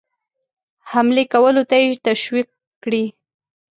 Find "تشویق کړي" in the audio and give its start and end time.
2.07-3.03